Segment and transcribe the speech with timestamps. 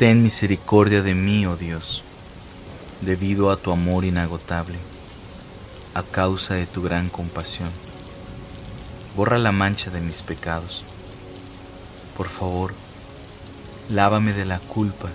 [0.00, 2.02] Ten misericordia de mí, oh Dios,
[3.02, 4.78] debido a tu amor inagotable,
[5.92, 7.68] a causa de tu gran compasión.
[9.14, 10.84] Borra la mancha de mis pecados.
[12.16, 12.72] Por favor,
[13.90, 15.10] lávame de la culpa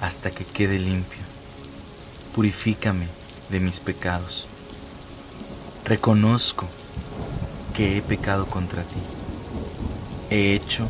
[0.00, 1.22] hasta que quede limpio.
[2.32, 3.08] Purifícame
[3.50, 4.46] de mis pecados.
[5.84, 6.68] Reconozco
[7.74, 9.00] que he pecado contra ti.
[10.30, 10.86] He hecho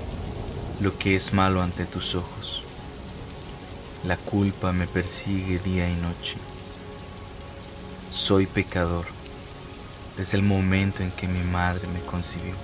[0.80, 2.66] lo que es malo ante tus ojos.
[4.06, 6.37] La culpa me persigue día y noche.
[8.12, 9.05] Soy pecador
[10.16, 12.55] desde el momento en que mi madre me concibió.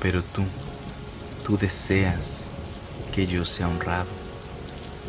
[0.00, 0.44] Pero tú,
[1.44, 2.46] tú deseas
[3.12, 4.08] que yo sea honrado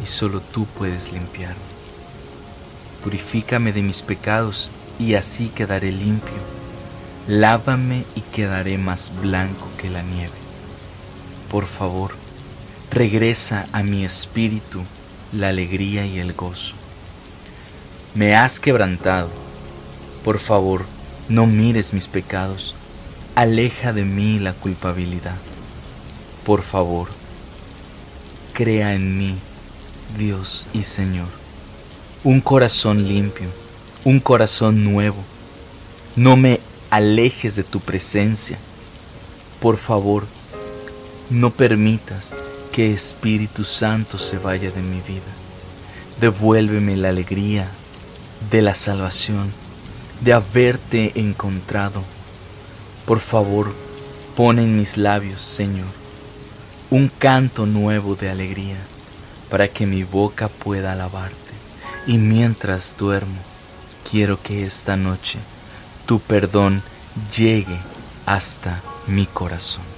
[0.03, 1.61] y solo tú puedes limpiarme.
[3.05, 6.41] Purifícame de mis pecados y así quedaré limpio.
[7.25, 10.33] Lávame y quedaré más blanco que la nieve.
[11.49, 12.20] Por favor,
[12.91, 14.81] regresa a mi espíritu
[15.31, 16.73] la alegría y el gozo.
[18.13, 19.29] Me has quebrantado.
[20.25, 20.85] Por favor,
[21.29, 22.75] no mires mis pecados.
[23.35, 25.37] Aleja de mí la culpabilidad.
[26.45, 27.07] Por favor,
[28.53, 29.35] crea en mí,
[30.17, 31.29] Dios y Señor,
[32.25, 33.47] un corazón limpio,
[34.03, 35.23] un corazón nuevo.
[36.17, 38.57] No me alejes de tu presencia.
[39.61, 40.25] Por favor,
[41.29, 42.33] no permitas
[42.71, 45.31] que Espíritu Santo se vaya de mi vida.
[46.19, 47.69] Devuélveme la alegría
[48.49, 49.51] de la salvación,
[50.21, 52.03] de haberte encontrado.
[53.05, 53.73] Por favor,
[54.35, 55.87] pon en mis labios, Señor,
[56.89, 58.77] un canto nuevo de alegría
[59.49, 61.35] para que mi boca pueda alabarte.
[62.07, 63.39] Y mientras duermo,
[64.09, 65.39] quiero que esta noche
[66.05, 66.81] tu perdón
[67.35, 67.77] llegue
[68.25, 69.90] hasta mi corazón.